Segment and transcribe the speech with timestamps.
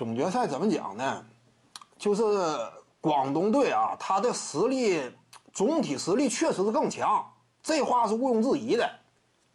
[0.00, 1.26] 总决赛怎么讲呢？
[1.98, 2.24] 就是
[3.02, 4.98] 广东队啊，他的实力
[5.52, 7.22] 总体实力确实是更强，
[7.62, 8.90] 这话是毋庸置疑的。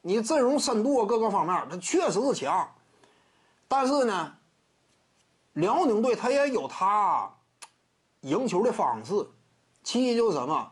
[0.03, 2.69] 你阵容深度啊各个方面，他确实是强。
[3.67, 4.35] 但是呢，
[5.53, 7.27] 辽宁队他也有他
[8.21, 9.27] 赢球的方式。
[9.81, 10.71] 其一就是什么，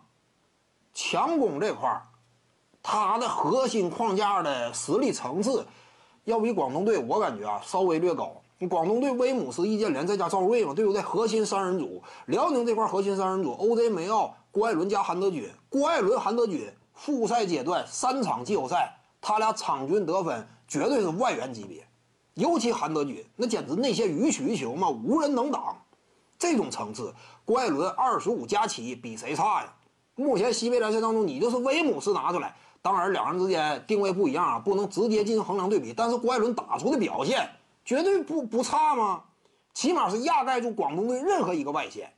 [0.93, 1.99] 强攻这块，
[2.83, 5.65] 他的核心框架的实力层次，
[6.25, 8.35] 要比广东队我感觉啊稍微略高。
[8.67, 11.01] 广东队威姆斯、易建联再加赵睿嘛，对不对？
[11.01, 15.49] 核心三人组，辽宁这块核心三人组，OJ 梅奥、郭艾伦加韩德君。
[15.69, 21.85] 郭艾伦、韩德君复赛阶段三场季后赛，他俩场均得分绝对是外援级别，
[22.35, 25.77] 尤其韩德君那简直内线予取予求嘛，无人能挡。
[26.37, 27.13] 这种层次，
[27.45, 29.73] 郭艾伦二十五加七比谁差呀？
[30.15, 35.93] 目前西北联赛当中，你就是威姆斯拿出来，当然两人之间定位不一样啊，不能直接进行衡量对比。
[35.93, 37.49] 但是郭艾伦打出的表现
[37.85, 39.23] 绝对不不差吗？
[39.73, 42.13] 起码是压盖住广东队任何一个外线。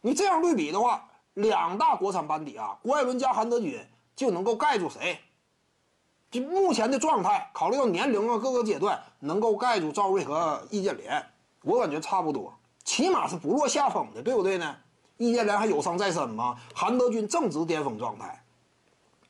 [0.00, 5.18] 你这样对比的话，两大国产班底啊，郭艾伦加韩德君就能够盖住谁？
[6.30, 11.24] 就目前的状态，考虑到年龄啊各个阶段，能够盖住赵睿和易建联，
[11.62, 12.52] 我感觉差不多。
[12.84, 14.76] 起码是不落下风的，对不对呢？
[15.16, 16.56] 易建联还有伤在身吗？
[16.74, 18.44] 韩德君正值巅峰状态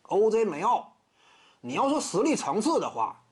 [0.09, 0.93] ，OJ 梅奥，
[1.61, 3.23] 你要说实力层次的话，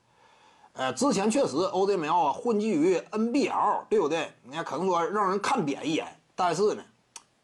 [0.75, 4.33] 呃，之前确实 OJ 梅奥啊混迹于 NBL，对不对？
[4.43, 6.83] 你看可能说让人看扁一眼，但是呢，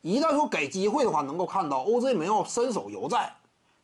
[0.02, 3.32] 一旦说给机会的话，能够看到 OJ 梅奥身手犹在。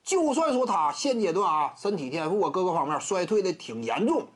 [0.03, 4.27] 就算说他现阶段啊身体天赋啊各个方面衰退的挺严重，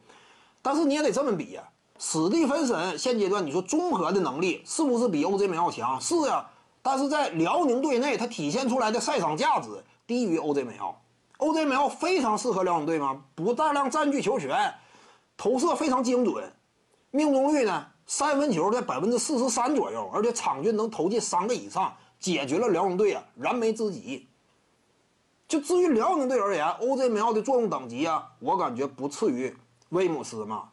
[0.63, 1.63] 但是你也得这么比呀。
[1.99, 6.01] 史蒂芬森现阶段，你说综合的能力是不是比 OJ 梅奥强？
[6.01, 6.49] 是呀，
[6.83, 9.69] 但是在辽宁队内，他体现出来的赛场价值
[10.07, 11.01] 低于 OJ 梅奥。
[11.39, 13.23] OJ 梅奥非常适合辽宁队吗？
[13.35, 14.73] 不大量占据球权，
[15.41, 16.53] 投射非常精准，
[17.11, 24.29] 命中率呢三分球在百分之四十三左右，而且场均能投进三个以上，解决了辽宁队啊燃眉之急。
[25.49, 29.57] 就至于辽宁队而言，OJ 梅奥的作用等级啊，我感觉不次于
[29.89, 30.69] 威姆斯嘛。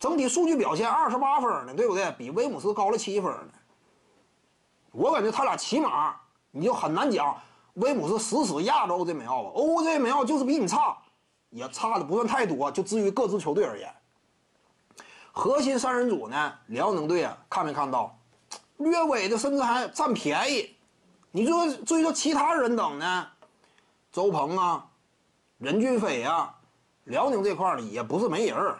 [0.00, 2.12] 整体数据表现二十八分呢，对不对？
[2.18, 3.52] 比威姆斯高了七分呢。
[4.90, 6.16] 我感觉他俩起码
[6.50, 7.40] 你就很难讲
[7.74, 9.50] 威姆斯死死压着 OJ 梅奥吧。
[9.54, 10.98] OJ 梅奥就是比你差，
[11.52, 12.68] 也差的不算太多。
[12.72, 13.94] 就至于各支球队而言，
[15.30, 18.18] 核心三人组呢，辽宁队啊，看没看到？
[18.78, 20.74] 略微的甚至还占便宜。
[21.30, 23.28] 你说至于说其他人等呢？
[24.10, 24.90] 周鹏啊，
[25.58, 26.58] 任骏飞啊，
[27.04, 28.74] 辽宁这块呢也不是没人。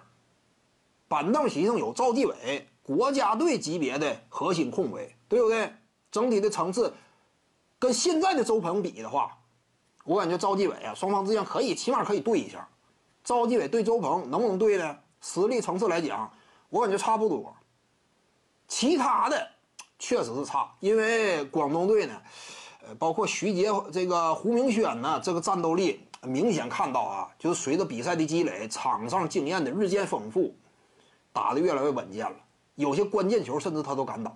[1.08, 5.72] 板凳席上有赵继伟，国家队级别的核心控卫，对不对？
[6.10, 6.92] 整体的层次
[7.78, 9.38] 跟现在的周鹏比的话，
[10.04, 12.66] 我感觉赵继伟啊，双方之间可以起码可以对一下。
[13.24, 14.98] 赵继伟对周鹏能不能对呢？
[15.20, 16.30] 实力层次来讲，
[16.68, 17.54] 我感觉差不多。
[18.66, 19.48] 其他的
[19.98, 22.20] 确实是差，因为广东队呢，
[22.86, 30.54] 呃，包括徐杰这个胡明轩呢，这个战斗力明显看到啊，就是随着比赛的积累，场上经验的日渐丰富。
[31.34, 32.36] 打得越来越稳健了，
[32.74, 34.32] 有些关键球甚至他都敢打。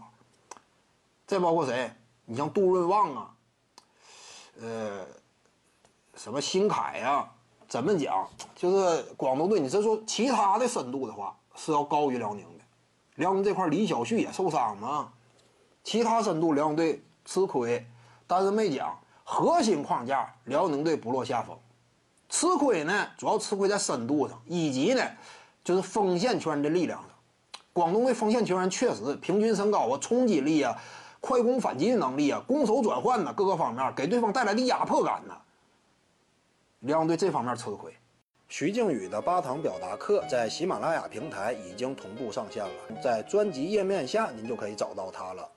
[1.26, 1.92] 再包括谁？
[2.24, 3.34] 你像杜润旺啊，
[4.62, 5.06] 呃，
[6.16, 7.28] 什么新凯呀？
[7.68, 8.26] 怎么讲？
[8.54, 12.64] 就是广东队，你这说其他的深度的话，是要高于辽宁的。
[13.16, 15.12] 辽宁这块李晓旭也受伤嘛，
[15.84, 17.86] 其他深度辽宁队吃亏，
[18.26, 21.56] 但是没讲核心框架，辽宁队不落下风。
[22.28, 25.02] 吃亏呢，主要吃亏在深度上，以及呢。
[25.64, 27.10] 就是锋线球员的力量上，
[27.72, 30.72] 广东队锋线球员确实平均身高啊、冲击力啊、
[31.18, 35.34] 快攻反击的能力啊、攻守转换呢各个方面给对方带来的压迫感呢，
[36.80, 37.92] 辽宁队这方面吃亏。
[38.48, 45.50] 徐静宇的八堂表达课在喜马拉雅平台已经同步上线了，在专辑页面下您就可以找到它了。